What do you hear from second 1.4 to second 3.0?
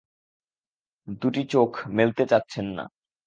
চোখ মেলতে চাচ্ছেন না।